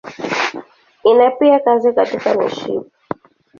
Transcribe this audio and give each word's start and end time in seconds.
Ina 1.03 1.31
pia 1.31 1.59
kazi 1.59 1.93
katika 1.93 2.35
mishipa. 2.35 2.85